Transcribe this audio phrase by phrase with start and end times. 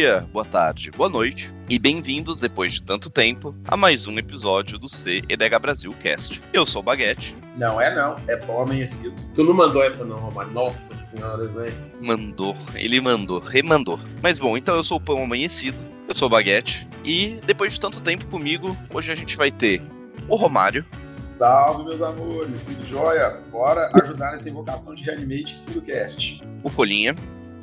[0.00, 4.78] dia, boa tarde, boa noite e bem-vindos, depois de tanto tempo, a mais um episódio
[4.78, 6.42] do CEDH Brasil Cast.
[6.54, 7.36] Eu sou o Baguete.
[7.54, 9.14] Não é não, é bom amanhecido.
[9.34, 10.52] Tu não mandou essa não, Romário.
[10.52, 11.74] Nossa senhora, velho.
[12.00, 14.00] Mandou, ele mandou, remandou.
[14.22, 17.80] Mas bom, então eu sou o Pão Amanhecido, eu sou o Baguete, e depois de
[17.80, 19.82] tanto tempo comigo, hoje a gente vai ter
[20.30, 20.82] o Romário.
[21.10, 23.42] Salve, meus amores, tudo jóia?
[23.50, 26.42] Bora ajudar nessa invocação de Reanimate do cast.
[26.62, 27.14] O Colinha.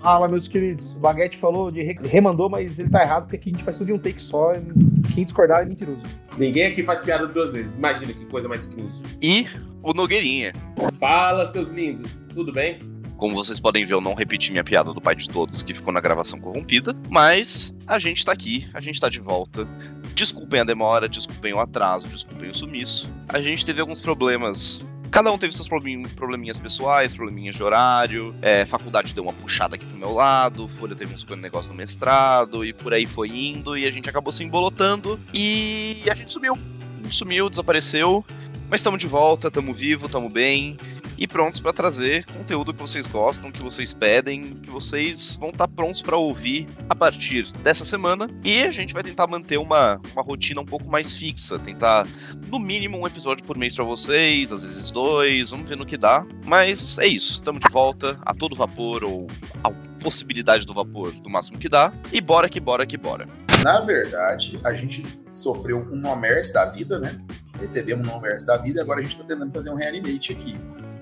[0.01, 0.93] Fala, meus queridos.
[0.95, 3.77] O Baguete falou de re- remandou, mas ele tá errado, porque aqui a gente faz
[3.77, 4.53] tudo em um take só.
[4.53, 6.01] e Quem discordar é mentiroso.
[6.37, 7.71] Ninguém aqui faz piada duas vezes.
[7.77, 9.01] Imagina que coisa mais cringe.
[9.21, 9.47] E
[9.83, 10.53] o Nogueirinha.
[10.99, 12.25] Fala, seus lindos.
[12.33, 12.79] Tudo bem?
[13.17, 15.91] Como vocês podem ver, eu não repeti minha piada do pai de todos, que ficou
[15.91, 16.95] na gravação corrompida.
[17.09, 19.67] Mas a gente tá aqui, a gente tá de volta.
[20.13, 23.09] Desculpem a demora, desculpem o atraso, desculpem o sumiço.
[23.27, 24.85] A gente teve alguns problemas.
[25.09, 28.35] Cada um teve seus problemin- probleminhas pessoais, probleminhas de horário.
[28.41, 32.65] É, faculdade deu uma puxada aqui pro meu lado, Folha teve uns negócio no mestrado,
[32.65, 35.19] e por aí foi indo, e a gente acabou se embolotando.
[35.33, 36.53] E a gente sumiu.
[36.53, 38.25] A gente sumiu, desapareceu.
[38.69, 40.77] Mas estamos de volta, estamos vivos, estamos bem
[41.17, 45.67] e prontos para trazer conteúdo que vocês gostam, que vocês pedem, que vocês vão estar
[45.67, 48.29] prontos para ouvir a partir dessa semana.
[48.43, 52.07] E a gente vai tentar manter uma, uma rotina um pouco mais fixa, tentar
[52.47, 55.97] no mínimo um episódio por mês para vocês, às vezes dois, vamos ver no que
[55.97, 56.25] dá.
[56.45, 59.27] Mas é isso, estamos de volta a todo vapor ou
[59.63, 59.71] a
[60.01, 61.91] possibilidade do vapor do máximo que dá.
[62.11, 63.27] E bora que bora que bora.
[63.63, 67.19] Na verdade, a gente sofreu um Nomers da vida, né?
[67.59, 70.57] Recebemos um Nomers da vida agora a gente tá tentando fazer um Reanimate aqui.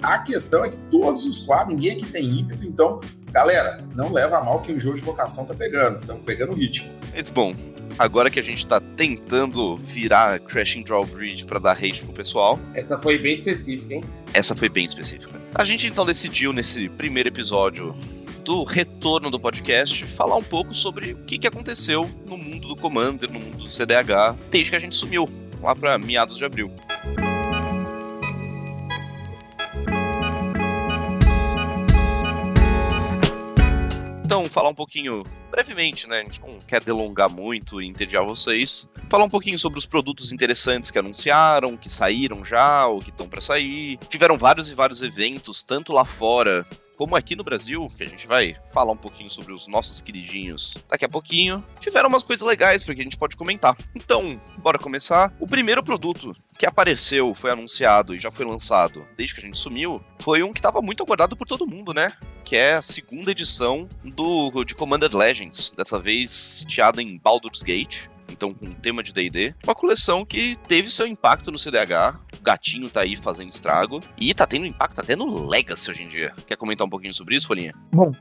[0.05, 4.37] A questão é que todos os quadros, ninguém aqui tem ímpeto, então, galera, não leva
[4.37, 6.91] a mal que o jogo de vocação tá pegando, estamos pegando o ritmo.
[7.11, 7.55] Mas bom,
[7.97, 12.99] agora que a gente tá tentando virar Crashing Drawbridge para dar rage pro pessoal, Essa
[12.99, 14.03] foi bem específica, hein?
[14.31, 15.41] essa foi bem específica.
[15.55, 17.95] A gente então decidiu nesse primeiro episódio
[18.43, 22.75] do retorno do podcast falar um pouco sobre o que, que aconteceu no mundo do
[22.75, 25.27] Commander, no mundo do CDH, desde que a gente sumiu,
[25.63, 26.71] lá para meados de abril.
[34.49, 36.19] Falar um pouquinho, brevemente, né?
[36.19, 38.89] A gente não quer delongar muito e entediar vocês.
[39.09, 43.27] Falar um pouquinho sobre os produtos interessantes que anunciaram, que saíram já, ou que estão
[43.27, 43.97] para sair.
[44.09, 48.27] Tiveram vários e vários eventos, tanto lá fora como aqui no Brasil, que a gente
[48.27, 51.63] vai falar um pouquinho sobre os nossos queridinhos daqui a pouquinho.
[51.79, 53.77] Tiveram umas coisas legais porque a gente pode comentar.
[53.93, 55.33] Então, bora começar.
[55.39, 59.57] O primeiro produto que apareceu, foi anunciado e já foi lançado desde que a gente
[59.57, 62.13] sumiu, foi um que estava muito aguardado por todo mundo, né?
[62.43, 68.07] Que é a segunda edição do de Commander Legends, dessa vez sitiada em Baldur's Gate.
[68.31, 69.53] Então, com tema de DD.
[69.63, 72.19] Uma coleção que teve seu impacto no CDH.
[72.39, 73.99] O gatinho tá aí fazendo estrago.
[74.17, 76.33] E tá tendo impacto até no Legacy hoje em dia.
[76.45, 77.71] Quer comentar um pouquinho sobre isso, Folhinha?
[77.91, 78.11] Bom,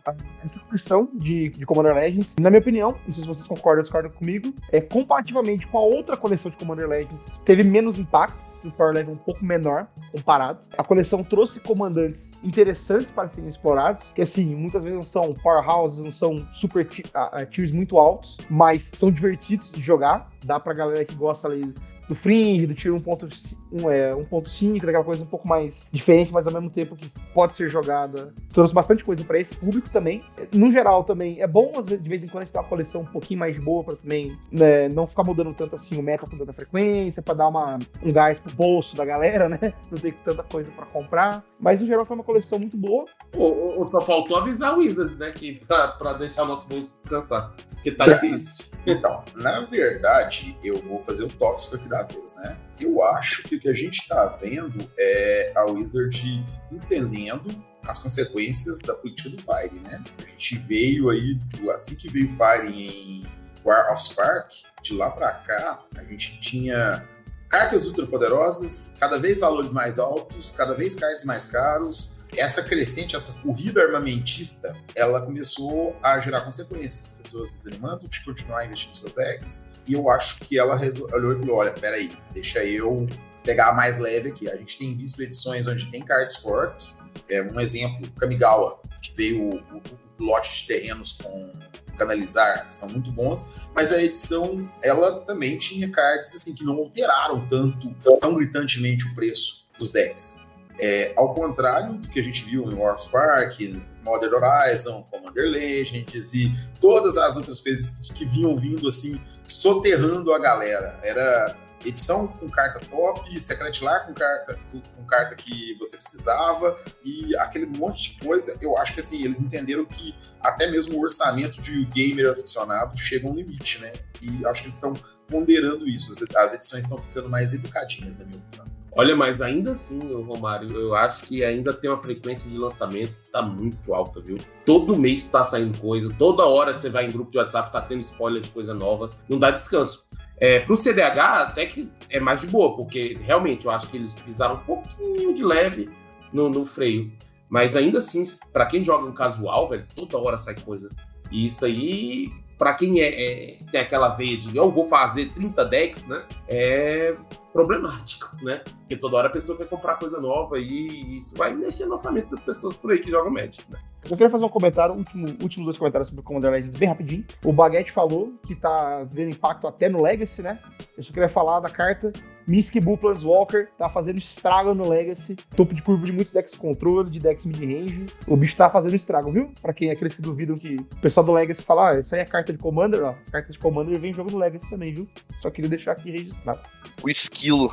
[0.44, 3.82] essa coleção de, de Commander Legends, na minha opinião, não sei se vocês concordam ou
[3.82, 8.43] discordam comigo, é comparativamente com a outra coleção de Commander Legends, teve menos impacto.
[8.64, 10.60] Um power level um pouco menor comparado.
[10.78, 16.04] A coleção trouxe comandantes interessantes para serem explorados, que assim, muitas vezes não são powerhouses,
[16.04, 20.30] não são super ti- ah, ah, tiers muito altos, mas são divertidos de jogar.
[20.44, 21.72] Dá pra galera que gosta ali
[22.08, 26.46] do Fringe, do Tier 1.5, um, é, 1.5, daquela coisa um pouco mais diferente, mas
[26.46, 28.32] ao mesmo tempo que pode ser jogada.
[28.52, 30.22] Trouxe bastante coisa pra esse público também.
[30.52, 32.68] No geral, também é bom às vezes, de vez em quando a gente ter uma
[32.68, 36.26] coleção um pouquinho mais boa pra também né, não ficar mudando tanto assim o meta
[36.26, 39.58] com tanta frequência, pra dar uma, um gás pro bolso da galera, né?
[39.90, 41.44] Não ter tanta coisa pra comprar.
[41.58, 43.04] Mas no geral foi uma coleção muito boa.
[43.36, 45.32] Ô, Só faltou avisar o Wizards, né?
[45.32, 47.54] Que pra, pra deixar o nosso bolso descansar.
[47.70, 48.74] Porque tá difícil.
[48.86, 52.56] Então, na verdade, eu vou fazer o tóxico aqui da vez, né?
[52.80, 58.80] Eu acho que o que a gente tá vendo é a Wizard entendendo as consequências
[58.80, 60.02] da política do Fire, né?
[60.22, 63.26] A gente veio aí, do- assim que veio o Fire em
[63.64, 64.50] War of Spark,
[64.82, 67.06] de lá pra cá, a gente tinha
[67.48, 72.13] cartas ultra poderosas, cada vez valores mais altos, cada vez cards mais caros.
[72.36, 77.12] Essa crescente, essa corrida armamentista, ela começou a gerar consequências.
[77.12, 79.66] As pessoas desanimando de continuar investindo seus decks.
[79.86, 80.78] E eu acho que ela
[81.12, 83.06] olhou e falou: olha, peraí, deixa eu
[83.42, 84.48] pegar mais leve aqui.
[84.48, 86.98] A gente tem visto edições onde tem cards fortes.
[87.28, 89.82] É, um exemplo, Kamigawa, que veio o, o,
[90.18, 91.52] o lote de terrenos com
[91.96, 97.46] canalizar, são muito bons, mas a edição, ela também tinha cards assim, que não alteraram
[97.48, 100.43] tanto, tão gritantemente o preço dos decks.
[100.78, 103.58] É, ao contrário do que a gente viu em War of Spark,
[104.04, 110.38] Modern Horizon, Commander Legends e todas as outras coisas que, vinham vindo assim, soterrando a
[110.38, 110.98] galera.
[111.02, 114.58] Era edição com carta top, Secret Lar com carta,
[114.96, 118.56] com, carta que você precisava e aquele monte de coisa.
[118.60, 123.28] Eu acho que assim, eles entenderam que até mesmo o orçamento de gamer aficionado chega
[123.28, 123.92] a um limite, né?
[124.20, 124.94] E acho que eles estão
[125.28, 126.10] ponderando isso.
[126.36, 128.73] As edições estão ficando mais educadinhas, na minha opinião.
[128.96, 133.30] Olha, mas ainda assim, Romário, eu acho que ainda tem uma frequência de lançamento que
[133.30, 134.36] tá muito alta, viu?
[134.64, 138.00] Todo mês tá saindo coisa, toda hora você vai em grupo de WhatsApp, tá tendo
[138.00, 140.06] spoiler de coisa nova, não dá descanso.
[140.38, 144.14] É, pro CDH, até que é mais de boa, porque realmente eu acho que eles
[144.14, 145.90] pisaram um pouquinho de leve
[146.32, 147.12] no, no freio.
[147.48, 150.88] Mas ainda assim, para quem joga um casual, velho, toda hora sai coisa.
[151.32, 153.08] E isso aí para quem é,
[153.54, 156.24] é, tem aquela veia de eu vou fazer 30 decks, né?
[156.48, 157.14] É
[157.52, 158.62] problemático, né?
[158.84, 162.30] Porque toda hora a pessoa quer comprar coisa nova e isso vai mexer no orçamento
[162.30, 163.78] das pessoas por aí que jogam Magic, né?
[164.04, 167.24] Eu queria fazer um comentário, último, últimos dois comentários sobre o Commander Legends bem rapidinho.
[167.42, 170.58] O Baguette falou que tá vendo impacto até no Legacy, né?
[170.98, 172.12] Eu só queria falar da carta
[172.46, 175.34] Misk Bull Planeswalker, tá fazendo estrago no Legacy.
[175.56, 178.04] Topo de curva de muitos decks de controle, de decks mid-range.
[178.26, 179.50] O bicho tá fazendo estrago, viu?
[179.62, 182.20] Pra quem é aqueles que duvidam que o pessoal do Legacy fala, ah, isso aí
[182.20, 183.14] é carta de Commander, ó.
[183.22, 185.08] As cartas de Commander vem jogo no Legacy também, viu?
[185.40, 186.60] Só queria deixar aqui registrado.
[187.02, 187.72] O esquilo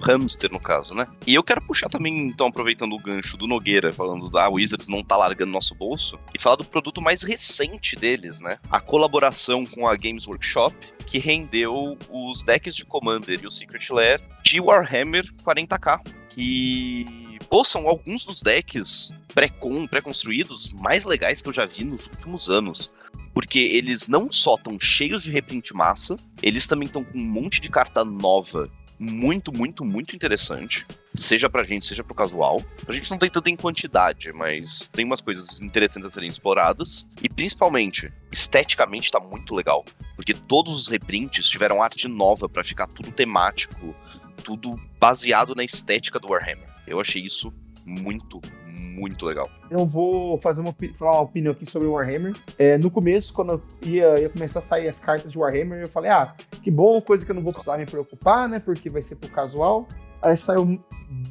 [0.00, 1.06] hamster, no caso, né?
[1.26, 5.02] E eu quero puxar também, então, aproveitando o gancho do Nogueira, falando da Wizards não
[5.02, 8.58] tá largando nosso bolso, e falar do produto mais recente deles, né?
[8.70, 10.76] A colaboração com a Games Workshop,
[11.06, 17.64] que rendeu os decks de Commander e o Secret Lair de Warhammer 40k, que pô,
[17.64, 22.92] são alguns dos decks pré-construídos pré mais legais que eu já vi nos últimos anos
[23.38, 27.60] porque eles não só estão cheios de reprint massa, eles também estão com um monte
[27.60, 30.86] de carta nova muito, muito, muito interessante.
[31.14, 32.62] Seja pra gente, seja pro casual.
[32.86, 37.08] A gente não tem tanto em quantidade, mas tem umas coisas interessantes a serem exploradas.
[37.22, 39.84] E principalmente, esteticamente tá muito legal.
[40.16, 43.94] Porque todos os reprints tiveram arte nova para ficar tudo temático,
[44.42, 46.68] tudo baseado na estética do Warhammer.
[46.86, 47.52] Eu achei isso
[47.84, 48.40] muito,
[48.98, 49.48] muito legal.
[49.70, 52.34] Eu vou fazer uma, falar uma opinião aqui sobre Warhammer.
[52.58, 56.10] É, no começo, quando ia, ia começar a sair as cartas de Warhammer, eu falei,
[56.10, 58.60] ah, que bom, coisa que eu não vou precisar me preocupar, né?
[58.60, 59.86] Porque vai ser pro casual.
[60.20, 60.80] Aí saiu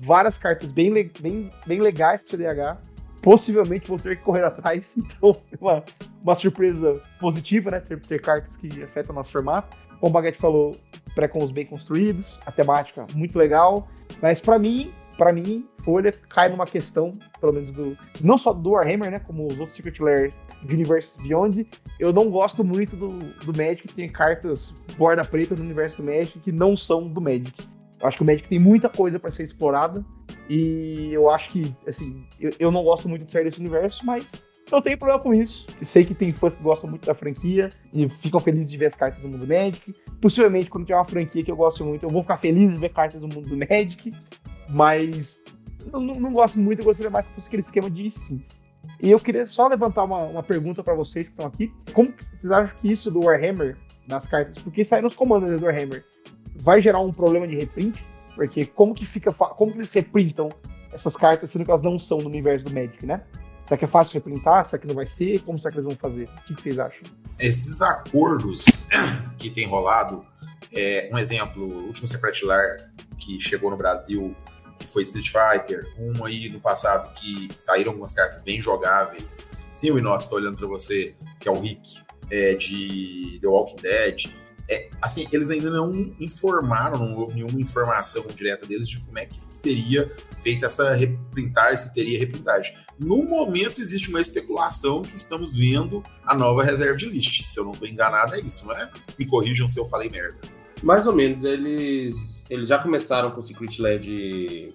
[0.04, 2.78] várias cartas bem, bem, bem legais pro CDH.
[3.22, 5.84] Possivelmente vou ter que correr atrás, então uma,
[6.24, 7.80] uma surpresa positiva, né?
[7.82, 9.76] Ter, ter cartas que afetam nosso formato.
[10.00, 10.72] Como o Baguette falou,
[11.16, 13.88] pré-cons bem construídos, a temática muito legal.
[14.22, 17.98] Mas para mim, para mim, Folha cai numa questão, pelo menos do.
[18.22, 19.20] Não só do Warhammer, né?
[19.20, 20.34] Como os outros Secret Lairs
[20.64, 21.68] de Universe Beyond.
[22.00, 23.10] Eu não gosto muito do,
[23.44, 27.68] do Magic, tem cartas borda preta no universo do Magic que não são do Magic.
[28.00, 30.06] Eu acho que o Magic tem muita coisa para ser explorada.
[30.50, 34.26] E eu acho que, assim, eu, eu não gosto muito de sair desse universo, mas
[34.72, 35.66] não tenho problema com isso.
[35.80, 38.88] Eu sei que tem fãs que gostam muito da franquia e ficam felizes de ver
[38.88, 39.96] as cartas do mundo Magic.
[40.22, 42.90] Possivelmente, quando tiver uma franquia que eu gosto muito, eu vou ficar feliz de ver
[42.90, 44.12] cartas do mundo do Magic.
[44.70, 45.40] Mas
[45.92, 48.44] não, não gosto muito, eu gostaria mais que aquele esquema de skins.
[49.02, 51.72] E eu queria só levantar uma, uma pergunta para vocês que estão aqui.
[51.94, 53.78] Como vocês acham que isso do Warhammer,
[54.08, 56.04] nas cartas, porque sai nos comandos do Warhammer,
[56.56, 58.04] vai gerar um problema de reprint?
[58.36, 60.50] Porque como que fica, como que eles reprintam
[60.92, 63.22] essas cartas, sendo que elas não são no universo do Magic, né?
[63.66, 64.66] Será que é fácil reprintar?
[64.66, 65.42] Será que não vai ser?
[65.42, 66.24] Como será que eles vão fazer?
[66.24, 67.02] O que vocês acham?
[67.38, 68.88] Esses acordos
[69.38, 70.26] que tem rolado,
[70.74, 72.78] é, um exemplo, o último Secret Lar
[73.20, 74.36] que chegou no Brasil
[74.78, 79.48] que foi Street Fighter, um aí no passado que saíram algumas cartas bem jogáveis.
[79.72, 83.82] Sim, o Inox está olhando para você, que é o Rick, é, de The Walking
[83.82, 84.26] Dead.
[84.70, 89.26] É, assim, eles ainda não informaram, não houve nenhuma informação direta deles de como é
[89.26, 92.76] que seria feita essa reprintagem, se teria reprintagem.
[93.00, 97.44] No momento existe uma especulação que estamos vendo a nova reserva de list.
[97.44, 98.90] Se eu não estou enganado, é isso, não é?
[99.18, 100.40] Me corrijam se eu falei merda.
[100.84, 104.74] Mais ou menos, eles eles já começaram com o Secret Led.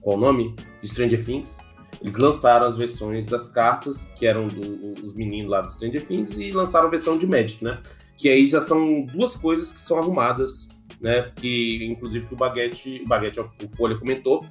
[0.00, 0.54] Qual o nome?
[0.80, 1.58] De Stranger Things.
[2.00, 6.38] Eles lançaram as versões das cartas, que eram dos do, meninos lá do Stranger Things,
[6.38, 7.80] e lançaram a versão de Magic, né?
[8.16, 10.68] Que aí já são duas coisas que são arrumadas,
[11.00, 11.30] né?
[11.36, 14.44] Que, inclusive, que o Baguette, o Baguette, o Folha comentou,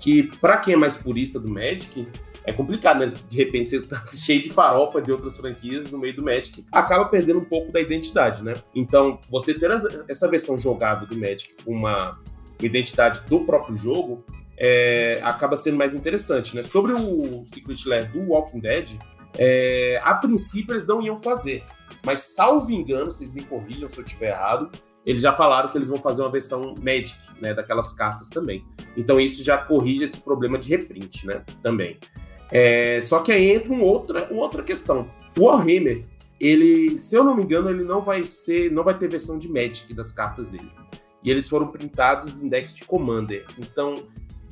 [0.00, 2.08] que para quem é mais purista do Magic,
[2.46, 3.06] é complicado, né?
[3.06, 7.04] De repente você tá cheio de farofa de outras franquias no meio do Magic, acaba
[7.06, 8.54] perdendo um pouco da identidade, né?
[8.74, 9.68] Então, você ter
[10.08, 12.18] essa versão jogável do Magic com uma
[12.62, 14.24] identidade do próprio jogo
[14.56, 16.62] é, acaba sendo mais interessante, né?
[16.62, 18.90] Sobre o Secret Lair do Walking Dead,
[19.36, 21.62] é, a princípio eles não iam fazer,
[22.04, 24.70] mas salvo engano, vocês me corrijam se eu estiver errado,
[25.04, 28.64] eles já falaram que eles vão fazer uma versão Magic, né, daquelas cartas também.
[28.96, 31.98] Então isso já corrige esse problema de reprint, né, também.
[32.50, 35.10] É, só que aí entra uma outra, uma outra questão.
[35.38, 36.04] O Warhammer,
[36.40, 39.48] ele, se eu não me engano, ele não vai ser, não vai ter versão de
[39.48, 40.70] Magic das cartas dele.
[41.22, 43.44] e eles foram printados em decks de Commander.
[43.58, 43.94] Então,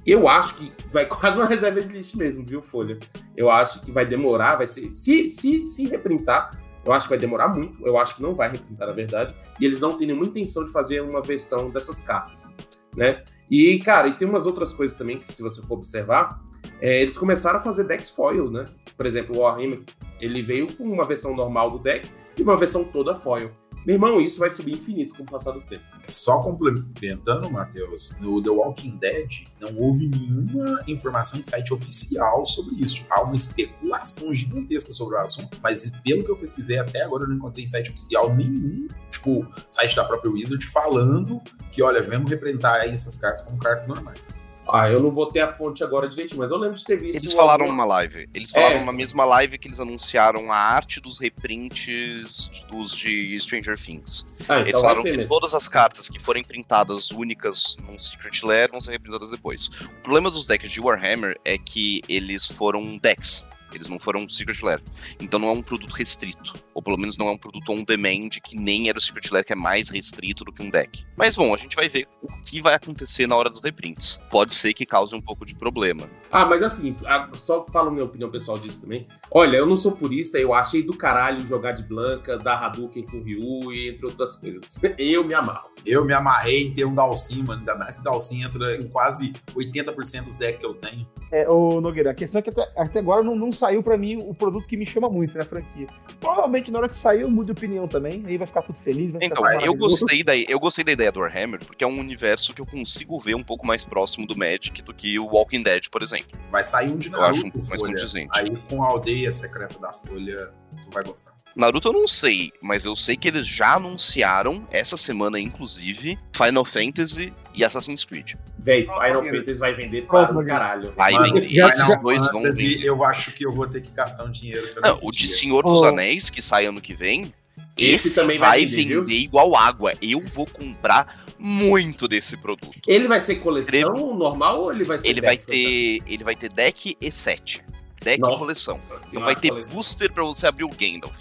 [0.06, 2.98] eu acho que vai quase uma reserva de list mesmo, viu, Folha?
[3.36, 4.92] Eu acho que vai demorar, vai ser.
[4.94, 6.50] Se, se, se reprintar,
[6.84, 7.84] eu acho que vai demorar muito.
[7.86, 9.34] Eu acho que não vai reprintar, na verdade.
[9.60, 12.48] E eles não têm nenhuma intenção de fazer uma versão dessas cartas,
[12.94, 13.24] né?
[13.50, 16.42] E, cara, e tem umas outras coisas também que, se você for observar,
[16.84, 18.66] é, eles começaram a fazer decks foil, né?
[18.94, 19.82] Por exemplo, o Warhammer,
[20.20, 23.50] ele veio com uma versão normal do deck e uma versão toda foil.
[23.86, 25.82] Meu irmão, isso vai subir infinito com o passar do tempo.
[26.06, 32.74] Só complementando, Matheus, no The Walking Dead não houve nenhuma informação em site oficial sobre
[32.74, 33.02] isso.
[33.08, 37.28] Há uma especulação gigantesca sobre o assunto, mas pelo que eu pesquisei até agora, eu
[37.30, 41.40] não encontrei em site oficial nenhum, tipo, site da própria Wizard, falando
[41.72, 44.44] que, olha, vamos representar essas cartas como cartas normais.
[44.72, 47.16] Ah, eu não vou ter a fonte agora direito, mas eu lembro de ter visto.
[47.20, 47.84] Eles falaram alguma...
[47.84, 48.28] numa live.
[48.34, 48.84] Eles falaram É.
[48.84, 54.24] na mesma live que eles anunciaram a arte dos reprints dos de Stranger Things.
[54.48, 55.28] Ah, Eles então vai falaram que mesmo.
[55.34, 59.68] todas as cartas que forem printadas únicas num Secret Lair vão ser reprintadas depois.
[59.68, 63.46] O problema dos decks de Warhammer é que eles foram decks.
[63.72, 64.80] Eles não foram Secret Lair.
[65.20, 66.54] Então não é um produto restrito.
[66.74, 69.44] Ou pelo menos não é um produto on demand, que nem era o Secret Lair,
[69.44, 71.04] que é mais restrito do que um deck.
[71.16, 74.20] Mas bom, a gente vai ver o que vai acontecer na hora dos reprints.
[74.30, 76.08] Pode ser que cause um pouco de problema.
[76.30, 76.96] Ah, mas assim,
[77.34, 79.06] só falo minha opinião pessoal disso também.
[79.30, 83.22] Olha, eu não sou purista, eu achei do caralho jogar de Blanca, dar Hadouken com
[83.22, 84.80] Ryu e entre outras coisas.
[84.98, 85.70] Eu me amarro.
[85.84, 87.60] Eu me amarrei em ter um Dalsin, mano.
[87.60, 91.06] Ainda mais que Dalsin entra em quase 80% dos decks que eu tenho.
[91.30, 94.18] É, ô Nogueira, a questão é que até, até agora não, não saiu pra mim
[94.22, 95.86] o produto que me chama muito na franquia.
[96.20, 99.12] Provavelmente na hora que sair eu mudo de opinião também, aí vai ficar tudo feliz.
[99.20, 102.60] Então, eu gostei, da, eu gostei da ideia do Warhammer, porque é um universo que
[102.60, 106.02] eu consigo ver um pouco mais próximo do Magic do que o Walking Dead, por
[106.02, 106.38] exemplo.
[106.50, 108.30] Vai sair um de Eu acho um Naruto, pouco mais condizente.
[108.34, 110.52] Aí com a aldeia secreta da Folha,
[110.82, 111.32] tu vai gostar.
[111.54, 116.64] Naruto eu não sei, mas eu sei que eles já anunciaram, essa semana inclusive, Final
[116.64, 118.34] Fantasy e Assassin's Creed.
[118.58, 119.38] Véi, Final Nogueira.
[119.38, 120.58] Fantasy vai vender para o Nogueira.
[120.58, 120.92] caralho.
[120.96, 122.84] Vai vender, esses dois vão vender.
[122.84, 125.28] Eu acho que eu vou ter que gastar um dinheiro pra Não, o de.
[125.28, 125.86] Senhor dos Oh.
[125.86, 127.32] Anéis, que sai ano que vem,
[127.76, 129.92] Esse esse, também vai vai vender, vender, igual água.
[130.00, 132.80] Eu vou comprar muito desse produto.
[132.86, 136.52] Ele vai ser coleção normal ou ele vai ser Ele vai ter, ele vai ter
[136.52, 137.64] deck e set.
[138.02, 138.78] Deck Nossa e coleção.
[139.08, 139.74] Então vai ter coleção.
[139.74, 141.16] booster pra você abrir o Gandalf.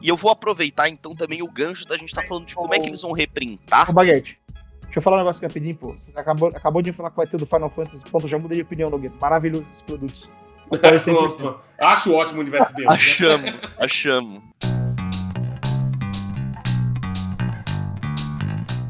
[0.00, 2.78] E eu vou aproveitar então também o gancho da gente tá falando de como é
[2.78, 3.90] que eles vão reprintar.
[3.90, 4.38] Ô, Baguete,
[4.88, 5.94] deixa eu falar um negócio rapidinho, pô.
[5.94, 8.02] Você acabou, acabou de falar que vai ter do Final Fantasy.
[8.10, 9.14] Ponto, já mudei de opinião, Nogueira.
[9.20, 10.28] Maravilhoso esses produtos.
[10.70, 11.36] Apoio 100%.
[11.36, 11.60] Pronto.
[11.78, 12.88] Acho ótimo o universo dele.
[12.88, 12.94] né?
[12.94, 14.42] Achamos,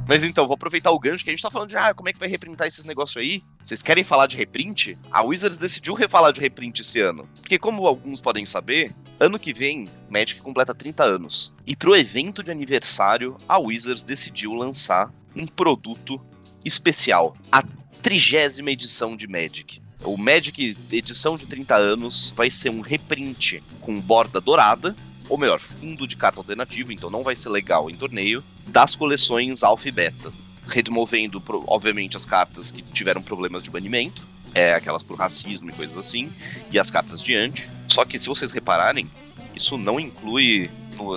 [0.09, 2.15] Mas então, vou aproveitar o gancho que a gente tá falando de ah, como é
[2.15, 3.43] que vai reprintar esses negócios aí.
[3.63, 4.97] Vocês querem falar de reprint?
[5.13, 7.29] A Wizards decidiu refalar de reprint esse ano.
[7.43, 11.53] Porque, como alguns podem saber, ano que vem, Magic completa 30 anos.
[11.67, 16.17] E pro evento de aniversário, a Wizards decidiu lançar um produto
[16.65, 17.37] especial.
[17.53, 17.63] A
[18.03, 19.83] trigésima edição de Magic.
[20.03, 24.97] O Magic edição de 30 anos vai ser um reprint com borda dourada,
[25.29, 29.63] ou melhor, fundo de carta alternativo, então não vai ser legal em torneio, das coleções
[29.63, 30.33] Alpha e Beta.
[30.67, 34.23] Removendo, obviamente, as cartas que tiveram problemas de banimento,
[34.55, 36.31] é, aquelas por racismo e coisas assim,
[36.71, 37.69] e as cartas de anti.
[37.89, 39.07] Só que se vocês repararem,
[39.55, 40.71] isso não inclui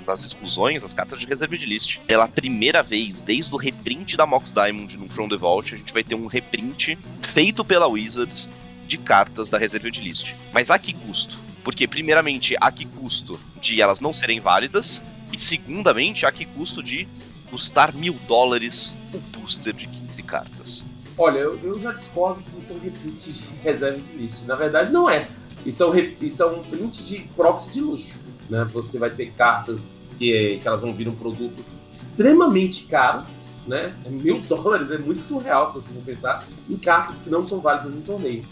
[0.06, 2.00] nas exclusões as cartas de reserva de list.
[2.06, 5.94] Pela primeira vez, desde o reprint da Mox Diamond no From the Vault, a gente
[5.94, 8.50] vai ter um reprint feito pela Wizards
[8.88, 10.34] de cartas da reserva de list.
[10.53, 11.38] Mas a que custo?
[11.63, 16.82] Porque, primeiramente, a que custo de elas não serem válidas, e segundamente, a que custo
[16.82, 17.08] de
[17.50, 20.84] custar mil dólares o booster de 15 cartas.
[21.18, 24.46] Olha, eu, eu já discordo que isso é um reprint de reserva de list.
[24.46, 25.27] Na verdade, não é.
[25.65, 28.20] Isso é um, isso é um print de proxy de luxo.
[28.50, 28.68] Né?
[28.74, 33.24] Você vai ter cartas que, que elas vão vir um produto extremamente caro,
[33.68, 33.94] né?
[34.06, 37.60] É Mil dólares é muito surreal se você for pensar em cartas que não são
[37.60, 38.44] válidas em torneio.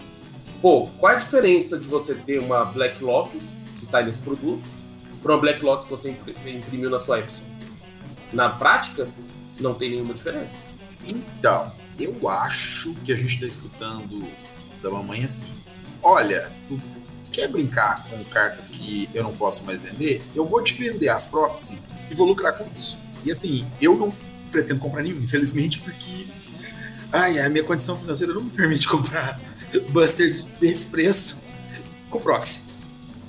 [0.62, 3.44] Pô, qual a diferença de você ter uma Black Lotus,
[3.80, 4.62] que sai nesse produto,
[5.22, 7.44] para uma Black Lotus que você impri- imprimiu na sua Epson?
[8.34, 9.08] Na prática,
[9.60, 10.54] não tem nenhuma diferença.
[11.06, 14.28] Então, eu acho que a gente tá escutando
[14.84, 15.48] da mamãe assim.
[16.04, 16.80] Olha, tu
[17.32, 20.22] quer brincar com cartas que eu não posso mais vender?
[20.36, 21.80] Eu vou te vender as proxy
[22.12, 22.98] e vou lucrar com isso.
[23.24, 24.14] E assim, eu não
[24.52, 26.28] pretendo comprar nenhum, infelizmente, porque
[27.12, 29.40] ai, a minha condição financeira não me permite comprar
[29.90, 31.44] Buster desse preço
[32.10, 32.62] com proxy.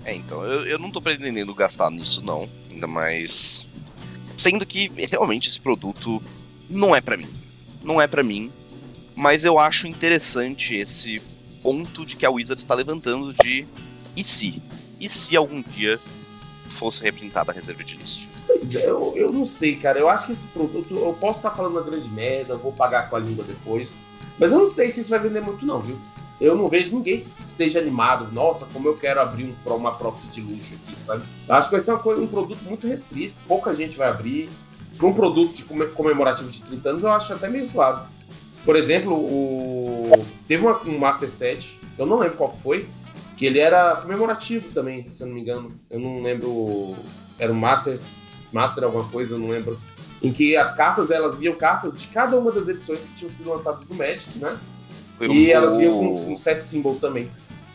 [0.05, 2.49] É, então, eu, eu não tô pretendendo gastar nisso, não.
[2.71, 3.67] Ainda mais.
[4.37, 6.23] Sendo que realmente esse produto
[6.69, 7.29] não é pra mim.
[7.83, 8.51] Não é pra mim.
[9.15, 11.21] Mas eu acho interessante esse
[11.63, 13.67] ponto de que a Wizard está levantando de
[14.17, 14.63] e se?
[14.99, 16.01] E se algum dia
[16.69, 18.27] fosse reprintada a reserva de list?
[18.47, 19.99] Pois é, eu, eu não sei, cara.
[19.99, 23.11] Eu acho que esse produto, eu posso estar falando uma grande merda, eu vou pagar
[23.11, 23.93] com a língua depois.
[24.39, 25.99] Mas eu não sei se isso vai vender muito, não, viu?
[26.41, 28.33] Eu não vejo ninguém que esteja animado.
[28.33, 31.23] Nossa, como eu quero abrir um, uma proxy de luxo aqui, sabe?
[31.49, 33.35] Acho que vai ser coisa, um produto muito restrito.
[33.47, 34.49] Pouca gente vai abrir.
[34.97, 38.07] Para um produto de comemorativo de 30 anos, eu acho até meio suave.
[38.65, 40.13] Por exemplo, o...
[40.47, 42.87] teve uma, um Master Set, eu não lembro qual foi,
[43.37, 45.73] que ele era comemorativo também, se eu não me engano.
[45.89, 46.95] Eu não lembro.
[47.39, 47.99] Era um Master,
[48.53, 49.79] Master alguma coisa, eu não lembro.
[50.23, 53.49] Em que as cartas, elas viam cartas de cada uma das edições que tinham sido
[53.49, 54.59] lançadas do Magic, né?
[55.21, 55.51] Foi e um...
[55.51, 57.29] elas vinham com um set symbol também.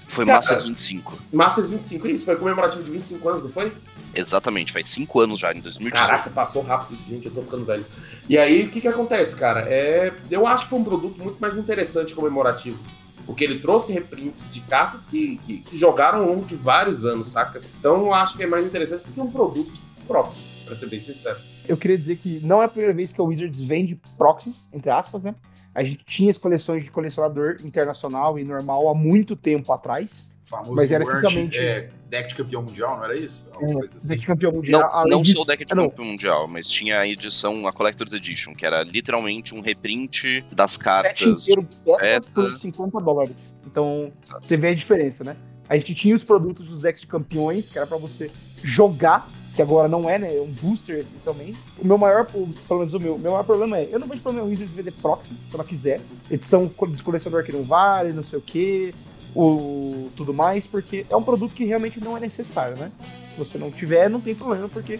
[0.08, 1.18] Foi Cara, Masters 25.
[1.32, 3.72] Masters 25, isso, foi comemorativo de 25 anos, não foi?
[4.16, 5.94] Exatamente, faz 5 anos já, em 2018.
[5.94, 7.86] Caraca, passou rápido isso, gente, eu tô ficando velho.
[8.28, 9.62] E aí, o que que acontece, cara?
[9.62, 12.80] É, eu acho que foi um produto muito mais interessante comemorativo.
[13.28, 17.28] Porque ele trouxe reprints de cartas que, que, que jogaram ao longo de vários anos,
[17.28, 17.62] saca?
[17.80, 19.72] Então eu acho que é mais interessante do que um produto
[20.06, 21.38] proxies, pra ser bem sincero.
[21.68, 24.90] Eu queria dizer que não é a primeira vez que a Wizards vende proxies, entre
[24.90, 25.36] aspas, né?
[25.74, 30.34] A gente tinha as coleções de colecionador internacional e normal há muito tempo atrás.
[30.48, 33.48] Famoso mas era Word, é, deck de campeão mundial, não era isso?
[33.60, 34.08] É, assim.
[34.08, 34.92] Deck de campeão mundial.
[35.04, 35.34] Não, não de...
[35.34, 38.64] só o deck de ah, campeão mundial, mas tinha a edição, a Collector's Edition, que
[38.64, 41.42] era literalmente um reprint das cartas.
[41.42, 43.56] Inteiro beta por 50 dólares.
[43.66, 45.36] Então, você vê a diferença, né?
[45.68, 48.30] A gente tinha os produtos dos decks de campeões, que era para você
[48.64, 50.36] jogar, que agora não é, né?
[50.36, 51.58] É um booster, essencialmente.
[51.80, 54.48] O meu maior, pelo menos o meu, meu maior problema é, eu não vejo problema
[54.48, 56.02] em Wizards vender proxy, se ela quiser.
[56.30, 58.94] Edição de colecionador que não vale, não sei o quê
[59.36, 62.90] o tudo mais, porque é um produto que realmente não é necessário, né?
[63.34, 64.94] Se você não tiver, não tem problema, porque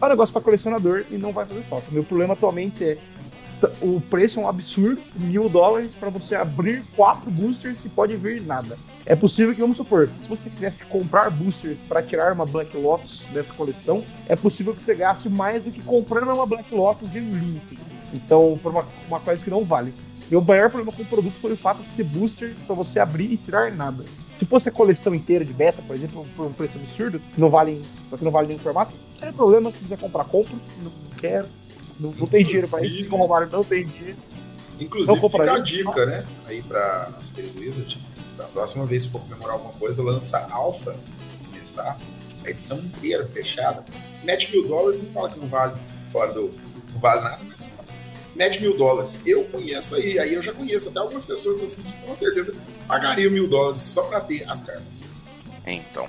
[0.00, 1.86] é um negócio para colecionador e não vai fazer falta.
[1.90, 2.98] Meu problema atualmente é
[3.80, 8.42] o preço é um absurdo, mil dólares para você abrir quatro boosters e pode vir
[8.42, 8.76] nada.
[9.04, 13.22] É possível que, vamos supor, se você quisesse comprar boosters para tirar uma Black Lotus
[13.32, 17.18] dessa coleção, é possível que você gaste mais do que comprando uma Black Lotus de
[17.18, 17.78] limite.
[18.12, 19.94] Então, por uma, uma coisa que não vale.
[20.30, 23.32] Meu maior problema com o produto foi o fato de ser booster para você abrir
[23.32, 24.04] e tirar nada.
[24.38, 27.82] Se fosse a coleção inteira de beta, por exemplo, por um preço absurdo, não vale,
[28.10, 31.48] só que não vale nenhum formato, não tem problema, se quiser comprar, compro, não quero,
[31.98, 34.16] não, não tem dinheiro para isso, como roubaram, não tem dinheiro.
[34.80, 37.98] Inclusive, fica a dica, né, aí pra nossa querida Wizard,
[38.36, 40.96] da próxima vez que for comemorar alguma coisa, lança Alpha,
[41.46, 41.96] começar,
[42.44, 43.84] a edição inteira fechada,
[44.22, 45.74] mete mil dólares e fala que não vale,
[46.08, 46.52] fora do,
[46.92, 47.78] não vale nada, mas
[48.36, 49.20] mete mil dólares.
[49.26, 52.54] Eu conheço aí, aí eu já conheço até algumas pessoas assim que com certeza
[52.86, 55.10] pagariam mil dólares só para ter as cartas.
[55.66, 56.08] Então.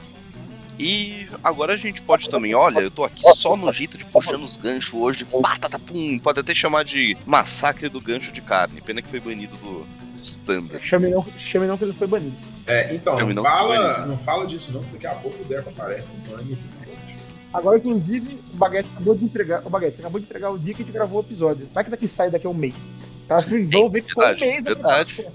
[0.79, 4.43] E agora a gente pode também, olha, eu tô aqui só no jeito de puxando
[4.43, 9.01] os ganchos hoje, batata pum, pode até chamar de massacre do gancho de carne, pena
[9.01, 10.81] que foi banido do standard.
[10.87, 12.35] Chame não, chame não que ele foi banido.
[12.65, 15.69] É, então, não, não fala, não fala disso não, porque daqui a pouco o Deco
[15.69, 16.99] aparece bane esse episódio.
[17.53, 19.65] Agora, inclusive, o Baguete acabou de entregar.
[19.65, 21.67] O Baguete acabou de entregar o dia que a gente gravou o episódio.
[21.73, 22.75] Vai que daqui sai daqui a um mês.
[23.27, 23.39] Tá?
[23.39, 24.63] Vamos ver que foi um mês.
[24.63, 25.25] Verdade.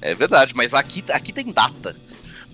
[0.00, 1.94] É verdade, mas aqui, aqui tem data.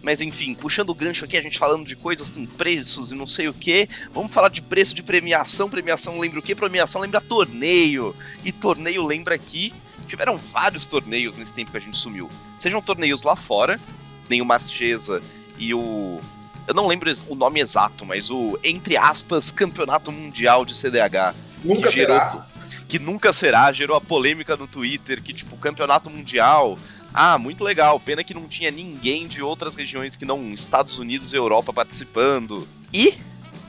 [0.04, 3.26] Mas enfim, puxando o gancho aqui, a gente falando de coisas com preços e não
[3.26, 3.88] sei o que.
[4.12, 5.70] Vamos falar de preço de premiação.
[5.70, 6.54] Premiação lembra o que?
[6.54, 8.14] Premiação lembra torneio.
[8.44, 9.72] E torneio lembra que
[10.06, 12.28] tiveram vários torneios nesse tempo que a gente sumiu.
[12.60, 13.80] Sejam torneios lá fora,
[14.28, 15.22] nem o Marchesa
[15.56, 16.20] e o
[16.66, 21.34] eu não lembro o nome exato, mas o, entre aspas, Campeonato Mundial de CDH.
[21.62, 22.46] Nunca que gerou, será.
[22.88, 26.78] Que nunca será, gerou a polêmica no Twitter, que, tipo, Campeonato Mundial.
[27.14, 28.00] Ah, muito legal.
[28.00, 32.66] Pena que não tinha ninguém de outras regiões que não Estados Unidos e Europa participando.
[32.92, 33.14] E,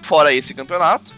[0.02, 1.14] fora esse campeonato,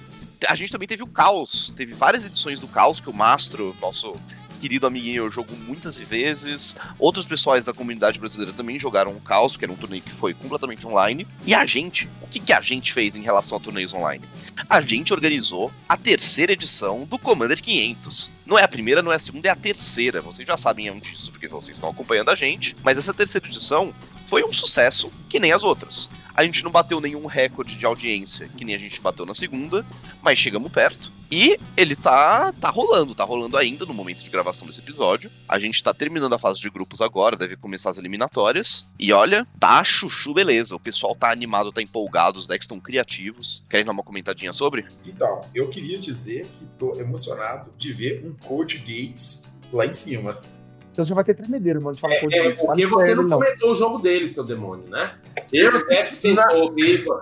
[0.45, 1.73] a gente também teve o Caos.
[1.77, 4.13] Teve várias edições do Caos que o Mastro, nosso
[4.57, 6.75] querido amiguinho jogou muitas vezes.
[6.99, 10.33] Outros pessoais da comunidade brasileira também jogaram o Caos, que era um torneio que foi
[10.33, 11.27] completamente online.
[11.45, 14.23] E a gente, o que, que a gente fez em relação a torneios online?
[14.69, 18.31] A gente organizou a terceira edição do Commander 500.
[18.45, 20.21] Não é a primeira, não é a segunda, é a terceira.
[20.21, 22.75] Vocês já sabem antes disso, porque vocês estão acompanhando a gente.
[22.83, 23.93] Mas essa terceira edição
[24.25, 26.09] foi um sucesso que nem as outras.
[26.37, 29.83] A gente não bateu nenhum recorde de audiência, que nem a gente bateu na segunda,
[30.21, 31.11] mas chegamos perto.
[31.31, 35.31] E ele tá, tá rolando, tá rolando ainda no momento de gravação desse episódio.
[35.49, 38.85] A gente tá terminando a fase de grupos agora, deve começar as eliminatórias.
[38.99, 40.75] E olha, tá chuchu beleza.
[40.75, 43.63] O pessoal tá animado, tá empolgado, os decks estão criativos.
[43.67, 44.85] Querem dar uma comentadinha sobre?
[45.07, 50.37] Então, eu queria dizer que tô emocionado de ver um Coach Gates lá em cima.
[50.97, 51.95] Então você vai ter tremedeiro, mano.
[51.95, 55.13] Fala, é, é, porque você não, não comentou o jogo dele, seu demônio, né?
[55.53, 56.73] Eu Pepe sentou,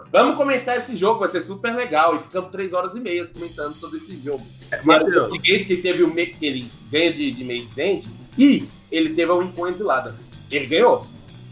[0.09, 2.15] vamos comentar esse jogo, vai ser super legal.
[2.15, 4.41] E ficamos três horas e meia comentando sobre esse jogo.
[4.71, 8.07] É, o Gates que teve o que ele ganha de, de End,
[8.37, 10.15] e ele teve a win exilada.
[10.49, 11.05] Ele ganhou.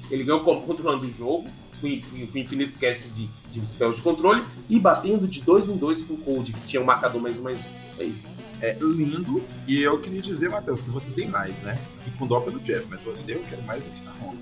[0.09, 1.45] Ele ganhou controlando o jogo,
[1.81, 1.89] com,
[2.31, 6.13] com infinitos casts de, de sistema de controle e batendo de dois em dois com
[6.13, 8.01] o Code, que tinha um marcador mais um mais um.
[8.01, 8.32] É isso.
[8.63, 11.77] É lindo, e eu queria dizer, Matheus, que você tem mais, né?
[11.99, 14.39] Fico com dó pelo Jeff, mas você, eu quero mais do que está Honda.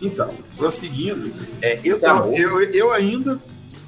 [0.00, 3.36] Então, prosseguindo, é, eu, Tá eu, eu, eu ainda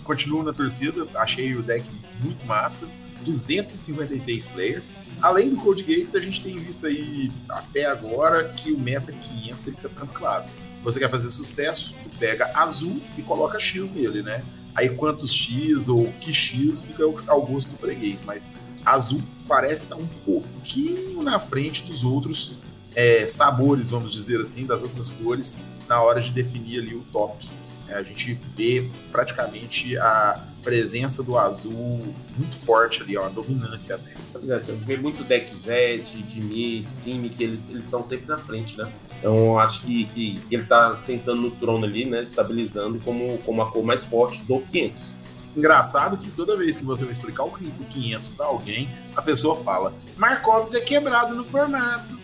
[0.03, 1.87] continuo na torcida, achei o deck
[2.21, 2.89] muito massa.
[3.25, 4.97] 256 players.
[5.23, 9.67] Além do Code Gates, a gente tem visto aí até agora que o meta 500
[9.69, 10.45] ele tá ficando claro.
[10.83, 14.43] Você quer fazer sucesso, tu pega azul e coloca X nele, né?
[14.75, 18.51] Aí quantos X ou que X fica ao gosto do freguês, mas
[18.85, 22.59] azul parece estar um pouquinho na frente dos outros
[22.95, 27.47] é, sabores, vamos dizer assim, das outras cores, na hora de definir ali o top.
[27.89, 32.05] É, a gente vê praticamente a presença do azul
[32.37, 34.15] muito forte ali, ó, a dominância até.
[34.33, 38.91] Pois vê muito deck Zed, Jimmy, Simi, que eles estão sempre na frente, né?
[39.19, 42.23] Então acho que, que ele tá sentando no trono ali, né?
[42.23, 45.16] Estabilizando como, como a cor mais forte do 500.
[45.57, 49.93] Engraçado que toda vez que você vai explicar o 500 para alguém, a pessoa fala:
[50.17, 52.17] Markovs é quebrado no formato.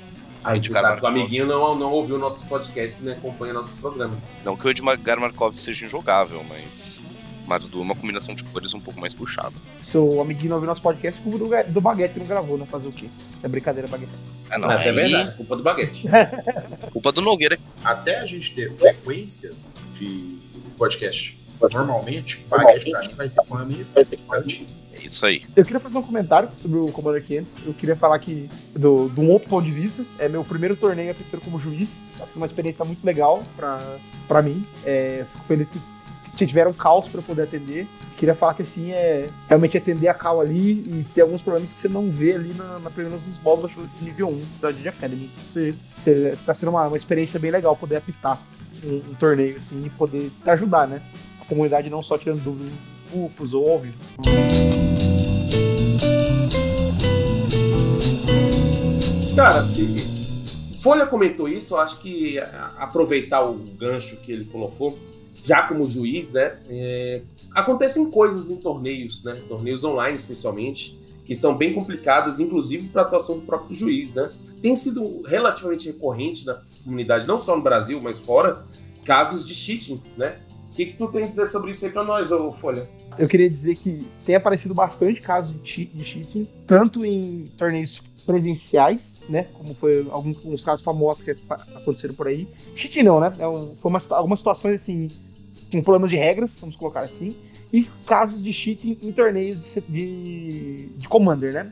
[0.44, 3.12] Aí, De cara, o amiguinho não, não ouviu nossos podcasts, né?
[3.12, 4.18] Acompanha nossos programas.
[4.44, 7.00] Não que o Edgar Markov seja injogável, mas
[7.46, 9.54] Marudu é uma combinação de cores um pouco mais puxada.
[9.90, 12.88] Seu amiguinho não ouviu nosso podcast, culpa do, do Baguete que não gravou, não fazer
[12.88, 13.08] o quê?
[13.42, 14.12] É brincadeira, Baguete.
[14.50, 16.06] Ah, não, Não, até aí, verdade, culpa do baguete.
[16.92, 17.58] culpa do Nogueira.
[17.82, 20.36] Até a gente ter frequências de
[20.76, 24.42] podcast, normalmente, baguete pra mim vai ser com a minha que tá.
[25.02, 25.42] É isso aí.
[25.56, 27.66] Eu queria fazer um comentário sobre o Commander 500.
[27.66, 31.10] Eu queria falar que, do, de um outro ponto de vista, é meu primeiro torneio
[31.10, 31.88] apitando como juiz.
[32.18, 33.80] Tá sendo uma experiência muito legal pra,
[34.28, 34.64] pra mim.
[34.84, 35.80] É, fico feliz que,
[36.36, 37.86] que tiveram caos pra eu poder atender.
[38.16, 41.82] Queria falar que, assim, é realmente atender a cal ali e ter alguns problemas que
[41.82, 45.28] você não vê ali na, na primeira dos módulos de nível 1 da Digi Academy.
[45.52, 48.38] Você, você, tá sendo uma, uma experiência bem legal poder apitar
[48.84, 51.02] um, um torneio, assim, e poder ajudar, né?
[51.42, 53.98] A comunidade não só tirando dúvidas em grupos ou vivo.
[59.34, 59.66] Cara,
[60.80, 62.38] Folha comentou isso, eu acho que
[62.78, 64.96] aproveitar o gancho que ele colocou,
[65.44, 66.56] já como juiz, né?
[66.70, 69.36] é, acontecem coisas em torneios, né?
[69.48, 74.30] Torneios online, especialmente, que são bem complicadas, inclusive para a atuação do próprio juiz, né?
[74.60, 78.64] Tem sido relativamente recorrente na comunidade, não só no Brasil, mas fora,
[79.04, 80.38] casos de cheating, né?
[80.72, 82.88] O que, que tu tem a dizer sobre isso aí pra nós, ô Folha?
[83.18, 89.02] Eu queria dizer que tem aparecido bastante casos de, de cheating, tanto em torneios presenciais,
[89.28, 89.46] né?
[89.52, 91.36] Como foi alguns, casos famosos que
[91.74, 92.48] aconteceram por aí.
[92.74, 93.30] Cheating não, né?
[93.38, 95.08] É um, foi uma, algumas situações assim,
[95.70, 97.36] com problemas de regras, vamos colocar assim.
[97.70, 101.70] E casos de cheating em torneios de, de, de Commander, né?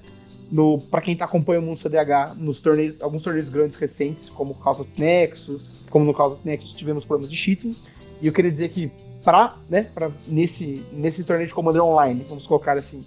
[0.52, 4.54] No, pra quem tá acompanhando o mundo CDH, nos torneios, alguns torneios grandes recentes, como
[4.56, 7.74] Causa Nexus, como no Causa Nexus tivemos problemas de cheating.
[8.20, 8.90] E eu queria dizer que
[9.24, 9.86] pra, né,
[10.26, 13.02] nesse, nesse torneio de Commander Online, vamos colocar assim,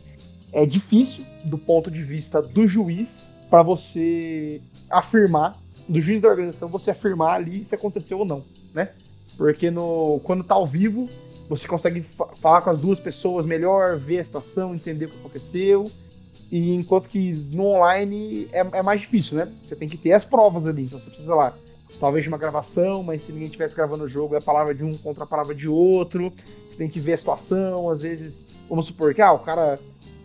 [0.52, 3.10] é difícil do ponto de vista do juiz
[3.50, 5.56] para você afirmar,
[5.88, 8.90] do juiz da organização, você afirmar ali se aconteceu ou não, né?
[9.38, 11.10] Porque no, quando tá ao vivo,
[11.50, 15.18] você consegue fa- falar com as duas pessoas melhor, ver a situação, entender o que
[15.18, 15.86] aconteceu.
[16.52, 19.52] E enquanto que no online é, é mais difícil, né?
[19.64, 20.84] Você tem que ter as provas ali.
[20.84, 21.54] Então você precisa lá,
[22.00, 24.84] talvez de uma gravação, mas se ninguém estivesse gravando o jogo, é a palavra de
[24.84, 26.34] um contra a palavra de outro.
[26.70, 28.34] Você tem que ver a situação, às vezes,
[28.70, 29.80] vamos supor que ah, o cara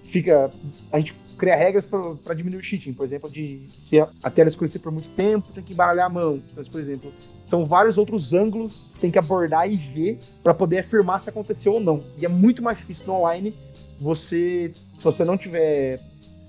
[0.04, 0.50] fica.
[0.92, 1.84] A gente cria regras
[2.24, 5.62] para diminuir o cheating, por exemplo, de se a, tela escurecer por muito tempo, tem
[5.62, 6.42] que embaralhar a mão.
[6.56, 7.12] Mas, por exemplo,
[7.46, 11.74] são vários outros ângulos que tem que abordar e ver para poder afirmar se aconteceu
[11.74, 12.02] ou não.
[12.18, 13.54] E é muito mais difícil no online
[14.00, 16.00] você, se você não tiver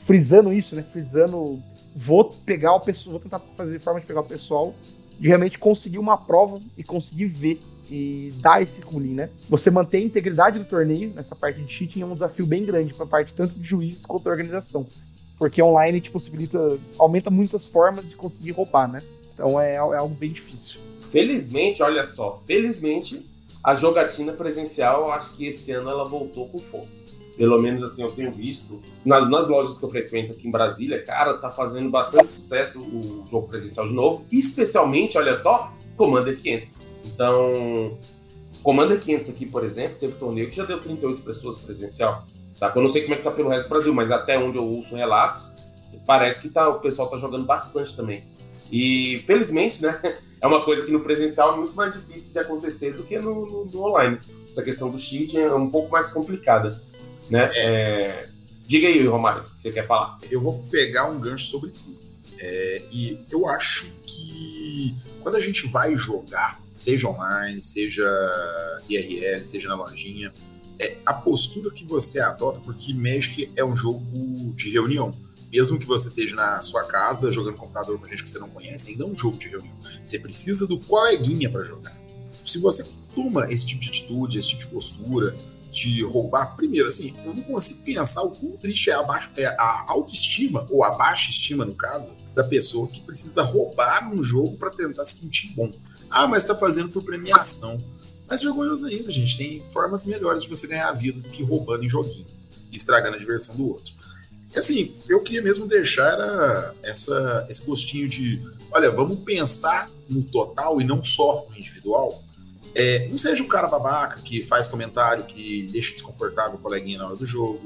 [0.05, 0.81] frisando isso, né?
[0.81, 1.61] Frisando,
[1.95, 4.73] vou pegar o pessoal, vou tentar fazer forma de pegar o pessoal,
[5.19, 9.29] de realmente conseguir uma prova e conseguir ver e dar esse ruling, né?
[9.49, 12.93] Você manter a integridade do torneio nessa parte de cheating é um desafio bem grande
[12.93, 14.85] para parte tanto de juízes quanto da organização.
[15.37, 19.01] Porque online te possibilita, aumenta muitas formas de conseguir roubar, né?
[19.33, 20.79] Então é, é algo bem difícil.
[21.11, 23.25] Felizmente, olha só, felizmente
[23.63, 27.03] a jogatina presencial, eu acho que esse ano ela voltou com força.
[27.39, 28.81] Pelo menos assim eu tenho visto.
[29.05, 33.25] Nas, nas lojas que eu frequento aqui em Brasília, cara, tá fazendo bastante sucesso o
[33.31, 34.25] jogo presencial de novo.
[34.29, 36.81] Especialmente, olha só, Commander 500.
[37.05, 37.97] Então,
[38.61, 42.25] Commander 500 aqui, por exemplo, teve torneio que já deu 38 pessoas presencial.
[42.59, 42.73] Tá?
[42.75, 44.65] Eu não sei como é que tá pelo resto do Brasil, mas até onde eu
[44.65, 45.49] ouço relatos,
[46.05, 48.21] parece que tá, o pessoal tá jogando bastante também.
[48.69, 49.97] E felizmente, né?
[50.41, 53.45] É uma coisa que no presencial é muito mais difícil de acontecer do que no,
[53.45, 54.17] no- no online.
[54.47, 56.81] Essa questão do cheat é um pouco mais complicada,
[57.29, 57.49] né?
[57.55, 58.27] É,
[58.69, 60.19] Diga aí, Romário, o que você quer falar?
[60.29, 61.97] Eu vou pegar um gancho sobre tudo.
[62.37, 68.07] É, e eu acho que quando a gente vai jogar seja online, seja
[68.87, 70.31] IRL, seja na lojinha.
[70.79, 75.11] É a postura que você adota, porque Magic é um jogo de reunião.
[75.51, 78.91] Mesmo que você esteja na sua casa jogando computador com gente que você não conhece,
[78.91, 79.73] ainda é um jogo de reunião.
[80.01, 81.97] Você precisa do coleguinha para jogar.
[82.45, 85.35] Se você toma esse tipo de atitude, esse tipo de postura,
[85.71, 89.45] de roubar, primeiro, assim, eu não consigo pensar o quão triste é a, baixa, é
[89.45, 94.57] a autoestima, ou a baixa estima, no caso, da pessoa que precisa roubar num jogo
[94.57, 95.71] para tentar se sentir bom.
[96.09, 97.81] Ah, mas tá fazendo por premiação.
[98.27, 99.37] Mais vergonhoso ainda, gente.
[99.37, 102.25] Tem formas melhores de você ganhar a vida do que roubando em joguinho
[102.71, 103.93] e estragando a diversão do outro.
[104.55, 106.17] E assim, eu queria mesmo deixar
[106.81, 112.23] essa, esse gostinho de, olha, vamos pensar no total e não só no individual.
[112.75, 117.07] É, não seja um cara babaca que faz comentário que deixa desconfortável o coleguinha na
[117.07, 117.61] hora do jogo.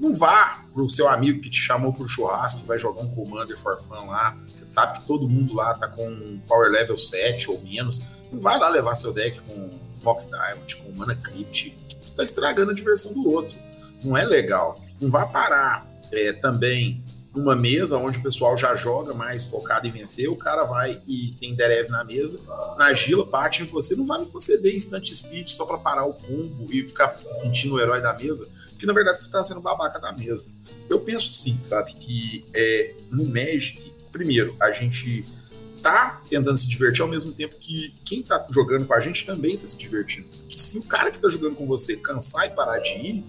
[0.00, 3.56] Não vá pro seu amigo que te chamou pro churrasco e vai jogar um Commander
[3.58, 4.36] for fun lá.
[4.52, 8.04] Você sabe que todo mundo lá tá com Power Level 7 ou menos.
[8.32, 9.70] Não vai lá levar seu deck com
[10.02, 11.76] Mox Diamond, com Mana Crypt.
[11.88, 13.56] Tu tá estragando a diversão do outro.
[14.02, 14.80] Não é legal.
[15.00, 17.02] Não vá parar é, também
[17.34, 21.34] numa mesa onde o pessoal já joga mais focado em vencer, o cara vai e
[21.40, 22.38] tem Derev na mesa,
[22.78, 26.14] na gila, bate em você, não vai me conceder instant speed só para parar o
[26.14, 29.60] combo e ficar se sentindo o herói da mesa, porque na verdade tu tá sendo
[29.60, 30.52] babaca da mesa.
[30.88, 35.24] Eu penso sim, sabe, que é, no Magic, primeiro, a gente
[35.82, 39.56] tá tentando se divertir ao mesmo tempo que quem tá jogando com a gente também
[39.56, 40.26] tá se divertindo.
[40.48, 43.24] Que se o cara que tá jogando com você cansar e parar de ir,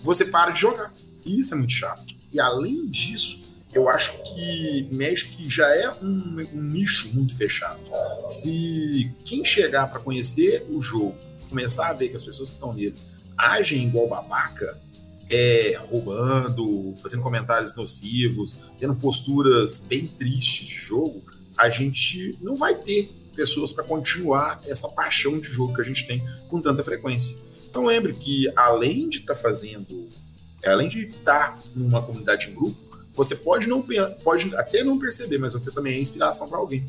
[0.00, 0.92] você para de jogar.
[1.24, 2.17] E isso é muito chato.
[2.32, 7.80] E além disso, eu acho que Magic já é um, um nicho muito fechado.
[8.26, 11.16] Se quem chegar para conhecer o jogo,
[11.48, 12.94] começar a ver que as pessoas que estão nele
[13.36, 14.76] agem igual babaca,
[15.30, 21.22] é, roubando, fazendo comentários nocivos, tendo posturas bem tristes de jogo,
[21.56, 26.06] a gente não vai ter pessoas para continuar essa paixão de jogo que a gente
[26.06, 27.36] tem com tanta frequência.
[27.70, 30.08] Então lembre que além de estar tá fazendo
[30.64, 32.76] além de estar tá numa comunidade em grupo,
[33.14, 33.84] você pode não
[34.22, 36.84] pode até não perceber, mas você também é inspiração para alguém.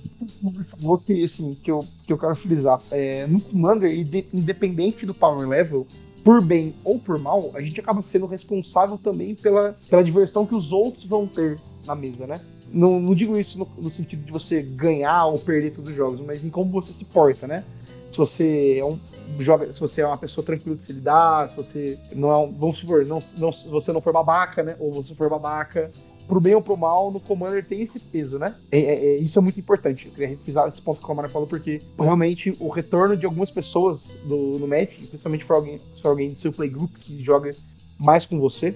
[0.77, 3.91] Vou que assim que eu, que eu quero frisar, é, no Commander,
[4.31, 5.87] independente do power level,
[6.23, 10.53] por bem ou por mal, a gente acaba sendo responsável também pela, pela diversão que
[10.53, 12.39] os outros vão ter na mesa, né?
[12.71, 16.21] Não, não digo isso no, no, sentido de você ganhar ou perder todos os jogos,
[16.21, 17.63] mas em como você se porta, né?
[18.11, 18.99] Se você é um,
[19.39, 22.51] joga, se você é uma pessoa tranquila de se lidar, se você não é um,
[22.51, 24.75] vamos supor, não, não, se você não for babaca, né?
[24.79, 25.91] Ou você for babaca,
[26.29, 28.53] pro bem ou pro mal, no Commander tem esse peso, né?
[28.71, 30.05] É, é, é isso é muito importante.
[30.05, 33.49] Eu queria revisar esse ponto que o Commander falou, porque realmente o retorno de algumas
[33.49, 37.53] pessoas do, no match, principalmente alguém, se for alguém do seu playgroup que joga
[37.97, 38.75] mais com você,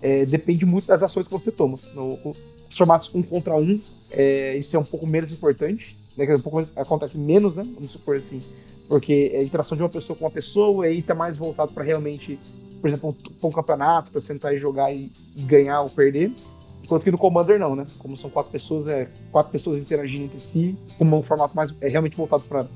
[0.00, 1.76] é, depende muito das ações que você toma.
[1.94, 2.18] No,
[2.70, 6.24] os formatos um contra um, é, isso é um pouco menos importante, né?
[6.24, 7.64] Que um pouco acontece menos, né?
[7.74, 8.40] Vamos supor assim
[8.92, 11.82] porque a interação de uma pessoa com uma pessoa, e aí tá mais voltado para
[11.82, 12.38] realmente,
[12.78, 16.30] por exemplo, um, um campeonato, para sentar e jogar e, e, ganhar ou perder.
[16.84, 17.86] Enquanto que no Commander não, né?
[17.98, 21.88] Como são quatro pessoas, é quatro pessoas interagindo entre si, como um formato mais é
[21.88, 22.66] realmente voltado para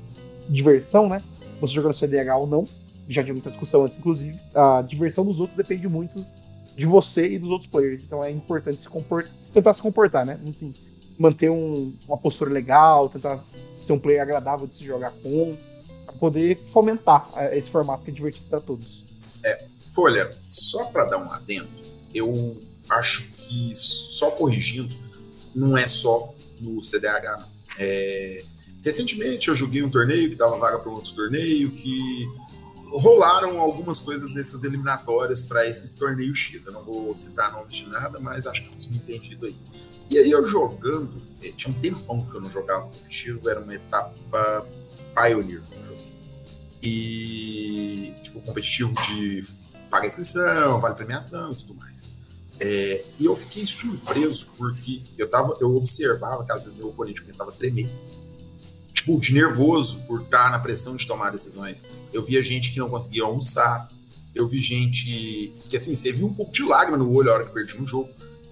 [0.49, 1.21] diversão, né?
[1.61, 2.63] Você jogando CDH ou não,
[3.07, 4.39] já tinha muita discussão antes, inclusive.
[4.55, 6.25] A diversão dos outros depende muito
[6.75, 8.01] de você e dos outros players.
[8.03, 9.27] Então é importante se comport...
[9.53, 10.39] tentar se comportar, né?
[10.49, 10.73] Assim,
[11.19, 13.39] manter um, uma postura legal, tentar
[13.85, 15.55] ser um player agradável de se jogar com
[16.17, 19.03] poder fomentar é, esse formato que é divertido para todos.
[19.43, 21.69] É, Folha, só para dar um adendo,
[22.13, 24.95] eu acho que só corrigindo,
[25.55, 27.47] não é só no CDH.
[27.79, 28.43] É,
[28.83, 32.27] recentemente eu joguei um torneio que dava vaga para um outro torneio, que
[32.89, 36.65] rolaram algumas coisas nessas eliminatórias para esses torneios X.
[36.65, 39.55] Eu não vou citar nomes de nada, mas acho que foi entendido aí.
[40.09, 43.75] E aí eu jogando, é, tinha um tempão que eu não jogava competitivo, era uma
[43.75, 44.65] etapa
[45.13, 45.61] Pioneer,
[46.87, 49.43] e tipo, competitivo de
[49.89, 52.09] paga inscrição, vale premiação e tudo mais.
[52.59, 57.21] É, e eu fiquei surpreso porque eu tava, eu observava que às vezes meu oponente
[57.21, 57.89] começava a tremer.
[58.93, 61.85] Tipo, de nervoso por estar na pressão de tomar decisões.
[62.11, 63.87] Eu via gente que não conseguia almoçar.
[64.33, 67.45] Eu vi gente que, assim, você viu um pouco de lágrima no olho a hora
[67.45, 68.09] que perdi um jogo.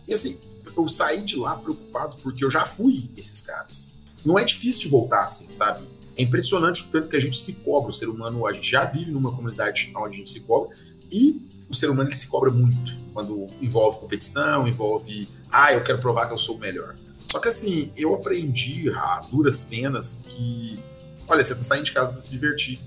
[0.08, 0.38] E, assim,
[0.78, 3.98] eu saí de lá preocupado porque eu já fui esses caras.
[4.24, 5.84] Não é difícil de voltar, assim, sabe?
[6.18, 7.90] É impressionante o tanto que a gente se cobra.
[7.90, 10.76] O ser humano, a gente já vive numa comunidade onde a gente se cobra
[11.12, 16.00] e o ser humano ele se cobra muito quando envolve competição, envolve, ah, eu quero
[16.00, 16.96] provar que eu sou o melhor.
[17.28, 20.80] Só que assim, eu aprendi a duras penas que,
[21.28, 22.80] olha, você tá saindo de casa para se divertir.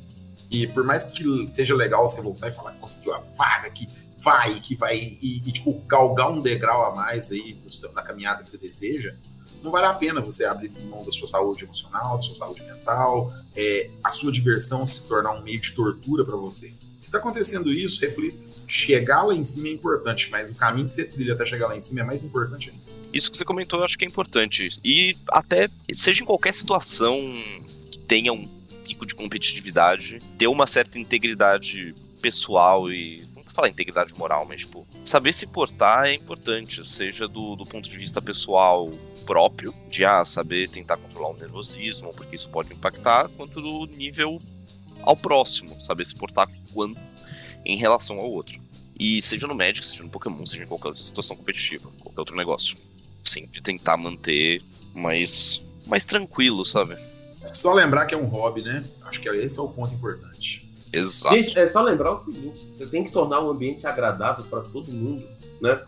[0.51, 3.88] E por mais que seja legal você voltar e falar conseguiu a vaga, que
[4.19, 7.57] vai, que vai, e, e tipo, galgar um degrau a mais aí
[7.95, 9.14] na caminhada que você deseja,
[9.62, 13.33] não vale a pena você abrir mão da sua saúde emocional, da sua saúde mental,
[13.57, 16.68] é, a sua diversão se tornar um meio de tortura para você.
[16.99, 18.47] Se está acontecendo isso, reflita.
[18.66, 21.77] Chegar lá em cima é importante, mas o caminho que você trilha até chegar lá
[21.77, 22.83] em cima é mais importante ainda.
[23.12, 24.68] Isso que você comentou eu acho que é importante.
[24.85, 27.18] E até, seja em qualquer situação
[27.90, 28.47] que tenha um
[28.85, 33.27] pico de competitividade, ter uma certa integridade pessoal e.
[33.47, 37.99] Falar integridade moral, mas, tipo, saber se portar é importante, seja do, do ponto de
[37.99, 38.92] vista pessoal
[39.29, 44.41] próprio, de ah, saber tentar controlar o nervosismo, porque isso pode impactar, quanto do nível
[45.03, 46.99] ao próximo, saber se portar quanto
[47.62, 48.59] em relação ao outro.
[48.99, 52.37] E seja no Magic, seja no Pokémon, seja em qualquer outra situação competitiva, qualquer outro
[52.37, 52.75] negócio.
[53.23, 54.62] Sempre tentar manter
[54.95, 56.97] mais, mais tranquilo, sabe?
[57.45, 58.83] Só lembrar que é um hobby, né?
[59.03, 60.67] Acho que esse é o ponto importante.
[60.91, 61.37] Exato.
[61.37, 64.91] Gente, é só lembrar o seguinte: você tem que tornar o ambiente agradável para todo
[64.91, 65.23] mundo,
[65.61, 65.79] né?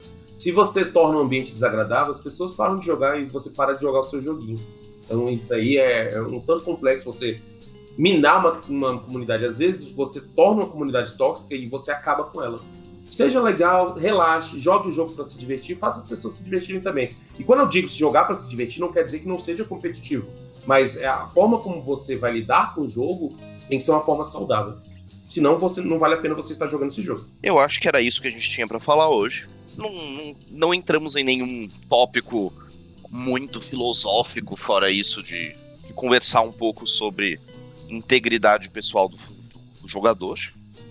[0.41, 3.83] Se você torna o ambiente desagradável, as pessoas param de jogar e você para de
[3.83, 4.59] jogar o seu joguinho.
[5.05, 7.39] Então isso aí é, é um tanto complexo você
[7.99, 9.45] minar uma, uma comunidade.
[9.45, 12.59] Às vezes você torna uma comunidade tóxica e você acaba com ela.
[13.05, 17.15] Seja legal, relaxe, jogue o jogo para se divertir, faça as pessoas se divertirem também.
[17.39, 19.63] E quando eu digo se jogar para se divertir, não quer dizer que não seja
[19.63, 20.27] competitivo,
[20.65, 23.37] mas é a forma como você vai lidar com o jogo
[23.69, 24.79] tem que ser uma forma saudável.
[25.29, 27.27] Senão você não vale a pena você estar jogando esse jogo.
[27.43, 29.47] Eu acho que era isso que a gente tinha para falar hoje.
[29.81, 32.53] Não, não, não, entramos em nenhum tópico
[33.09, 35.53] muito filosófico fora isso de,
[35.87, 37.41] de conversar um pouco sobre
[37.89, 39.17] integridade pessoal do,
[39.81, 40.39] do jogador.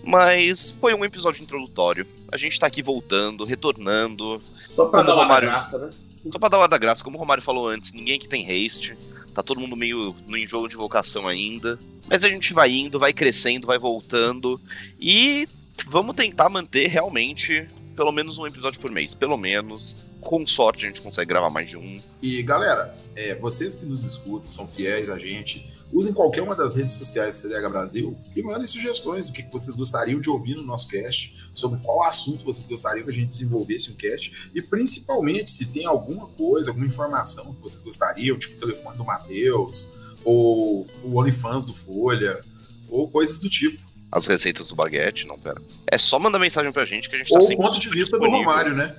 [0.02, 2.06] Mas foi um episódio introdutório.
[2.32, 4.40] A gente tá aqui voltando, retornando.
[4.54, 5.48] Só pra dar Romário...
[5.48, 5.90] graça, né?
[6.30, 8.96] Só pra dar hora da graça, como o Romário falou antes, ninguém que tem haste.
[9.34, 11.78] Tá todo mundo meio no enjoo de vocação ainda.
[12.08, 14.60] Mas a gente vai indo, vai crescendo, vai voltando.
[15.00, 15.48] E
[15.86, 19.14] vamos tentar manter realmente pelo menos um episódio por mês.
[19.14, 20.08] Pelo menos.
[20.20, 21.98] Com sorte a gente consegue gravar mais de um.
[22.20, 26.76] E galera, é, vocês que nos escutam, são fiéis a gente Usem qualquer uma das
[26.76, 30.86] redes sociais CDH Brasil e mandem sugestões do que vocês gostariam de ouvir no nosso
[30.88, 35.66] cast, sobre qual assunto vocês gostariam que a gente desenvolvesse um cast, e principalmente se
[35.66, 39.90] tem alguma coisa, alguma informação que vocês gostariam, tipo o telefone do Matheus,
[40.24, 42.40] ou o OnlyFans do Folha,
[42.88, 43.89] ou coisas do tipo.
[44.10, 45.60] As receitas do baguete, não, pera.
[45.86, 47.64] É só mandar mensagem pra gente que a gente tá ou sempre.
[47.64, 48.96] o ponto de vista do Romário, né?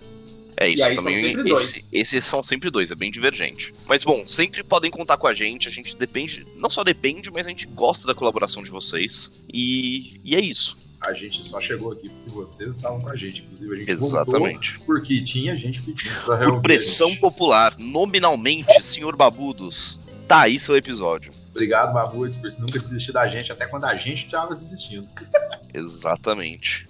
[0.61, 1.35] É isso aí, também.
[1.51, 3.73] Esse, esses são sempre dois, é bem divergente.
[3.87, 5.67] Mas bom, sempre podem contar com a gente.
[5.67, 9.31] A gente depende, não só depende, mas a gente gosta da colaboração de vocês.
[9.51, 10.77] E, e é isso.
[11.01, 13.41] A gente só chegou aqui porque vocês estavam com a gente.
[13.41, 14.79] Inclusive, a gente Exatamente.
[14.81, 19.99] porque tinha gente pedindo pra Por pressão popular, nominalmente, senhor Babudos.
[20.27, 21.33] Tá aí seu episódio.
[21.51, 25.07] Obrigado, Babudos, por nunca desistir da gente, até quando a gente estava desistindo.
[25.73, 26.87] Exatamente.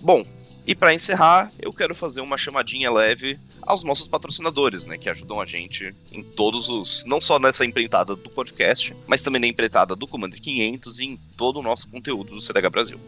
[0.00, 0.24] Bom,
[0.66, 5.40] e para encerrar, eu quero fazer uma chamadinha leve aos nossos patrocinadores, né, que ajudam
[5.40, 9.96] a gente em todos os, não só nessa empreitada do podcast, mas também na empreitada
[9.96, 13.00] do Commander 500 e em todo o nosso conteúdo do CDH Brasil.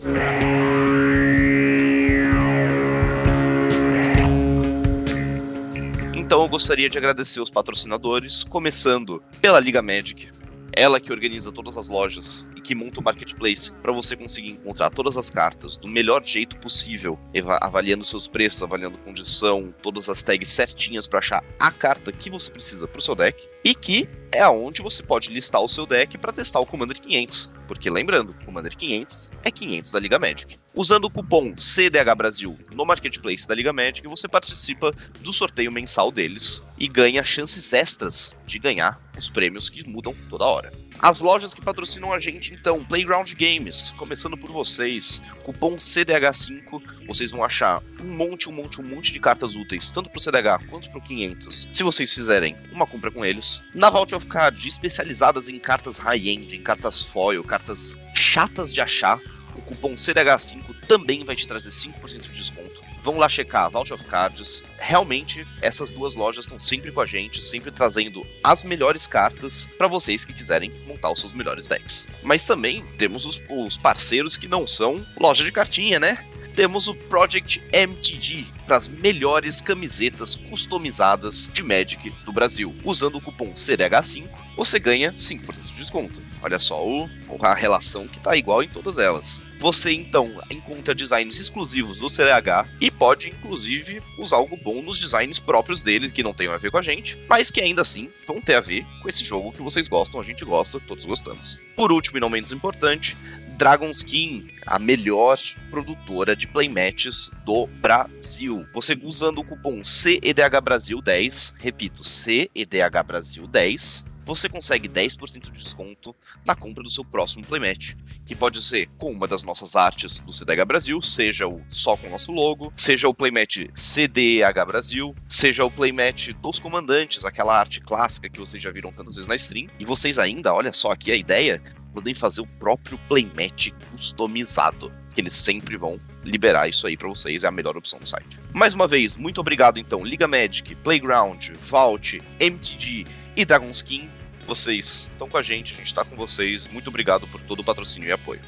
[6.15, 10.31] Então eu gostaria de agradecer os patrocinadores, começando pela Liga Magic,
[10.73, 15.17] ela que organiza todas as lojas que monta o marketplace para você conseguir encontrar todas
[15.17, 17.19] as cartas do melhor jeito possível,
[17.61, 22.51] avaliando seus preços, avaliando condição, todas as tags certinhas para achar a carta que você
[22.51, 26.17] precisa para o seu deck e que é aonde você pode listar o seu deck
[26.19, 27.51] para testar o Commander 500.
[27.69, 30.59] Porque lembrando, Commander 500 é 500 da Liga Magic.
[30.75, 36.11] Usando o cupom CDH Brasil no marketplace da Liga Magic, você participa do sorteio mensal
[36.11, 40.82] deles e ganha chances extras de ganhar os prêmios que mudam toda hora.
[41.03, 47.33] As lojas que patrocinam a gente, então, Playground Games, começando por vocês, cupom CDH5, vocês
[47.33, 50.89] vão achar um monte, um monte, um monte de cartas úteis, tanto pro CDH quanto
[50.93, 53.65] pro 500, se vocês fizerem uma compra com eles.
[53.75, 59.19] Na Vault of Card, especializadas em cartas high-end, em cartas foil, cartas chatas de achar,
[59.57, 62.62] o cupom CDH5 também vai te trazer 5% de desconto
[63.03, 64.63] Vão lá checar Vault of Cards.
[64.79, 69.89] Realmente, essas duas lojas estão sempre com a gente, sempre trazendo as melhores cartas para
[69.89, 72.07] vocês que quiserem montar os seus melhores decks.
[72.23, 76.25] Mas também temos os, os parceiros que não são loja de cartinha, né?
[76.55, 82.75] temos o Project MTG para as melhores camisetas customizadas de Magic do Brasil.
[82.85, 86.23] Usando o cupom CDH5, você ganha 5% de desconto.
[86.43, 87.09] Olha só o,
[87.41, 89.41] a relação que tá igual em todas elas.
[89.59, 95.39] Você então encontra designs exclusivos do CDH e pode inclusive usar algo bom nos designs
[95.39, 98.41] próprios dele que não tenham a ver com a gente, mas que ainda assim vão
[98.41, 101.61] ter a ver com esse jogo que vocês gostam, a gente gosta, todos gostamos.
[101.77, 103.17] Por último e não menos importante,
[103.57, 105.39] Dragon's King, a melhor
[105.71, 108.67] produtora de playmatches do Brasil.
[108.75, 115.63] Você usando o cupom CEDH Brasil 10, repito, CEDH Brasil 10, você consegue 10% de
[115.63, 116.15] desconto
[116.47, 117.95] na compra do seu próximo playmat,
[118.25, 122.07] que pode ser com uma das nossas artes do CDH Brasil, seja o só com
[122.07, 127.81] o nosso logo, seja o playmat CDH Brasil, seja o playmat dos comandantes, aquela arte
[127.81, 131.11] clássica que vocês já viram tantas vezes na stream, e vocês ainda, olha só aqui
[131.11, 131.63] a ideia,
[131.93, 137.45] podem fazer o próprio playmat customizado, que eles sempre vão liberar isso aí para vocês,
[137.45, 138.39] é a melhor opção do site.
[138.53, 143.05] Mais uma vez, muito obrigado então Liga Magic, Playground, Vault, MTG
[143.37, 144.11] e Dragon's King.
[144.47, 146.69] Vocês estão com a gente, a gente está com vocês.
[146.69, 148.41] Muito obrigado por todo o patrocínio e apoio.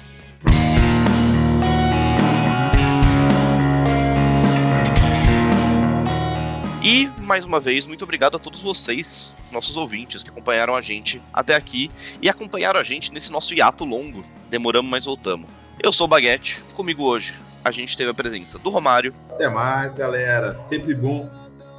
[6.82, 11.22] E, mais uma vez, muito obrigado a todos vocês, nossos ouvintes, que acompanharam a gente
[11.32, 14.22] até aqui e acompanharam a gente nesse nosso hiato longo.
[14.50, 15.48] Demoramos, mas voltamos.
[15.82, 17.34] Eu sou o Baguete, comigo hoje
[17.64, 19.14] a gente teve a presença do Romário.
[19.30, 20.52] Até mais, galera.
[20.52, 21.30] Sempre bom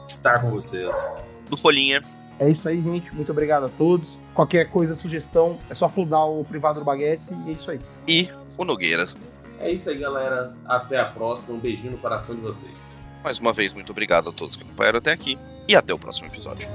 [0.08, 1.16] estar com vocês.
[1.48, 2.04] Do Folhinha.
[2.40, 3.14] É isso aí, gente.
[3.14, 4.20] Muito obrigado a todos.
[4.34, 7.80] Qualquer coisa, sugestão, é só fludar o privado do Baguete e é isso aí.
[8.08, 9.06] E o Nogueira.
[9.60, 10.54] É isso aí, galera.
[10.66, 11.56] Até a próxima.
[11.56, 12.96] Um beijinho no coração de vocês.
[13.24, 16.28] Mais uma vez, muito obrigado a todos que acompanharam até aqui e até o próximo
[16.28, 16.68] episódio.